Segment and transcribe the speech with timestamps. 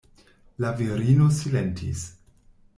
[0.63, 2.05] La virino silentis.